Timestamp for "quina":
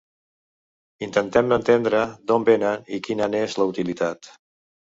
3.09-3.31